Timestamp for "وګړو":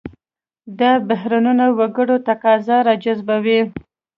1.79-2.15